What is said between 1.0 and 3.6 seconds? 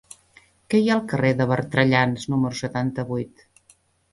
carrer de Bertrellans número setanta-vuit?